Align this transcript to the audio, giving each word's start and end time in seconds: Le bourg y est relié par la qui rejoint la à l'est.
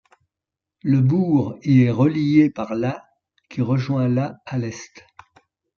Le 0.81 0.99
bourg 0.99 1.59
y 1.61 1.83
est 1.83 1.91
relié 1.91 2.49
par 2.49 2.73
la 2.73 3.05
qui 3.51 3.61
rejoint 3.61 4.07
la 4.07 4.39
à 4.47 4.57
l'est. 4.57 5.05